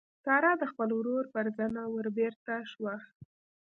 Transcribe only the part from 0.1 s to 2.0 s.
سارا د خپل ورور پر زنه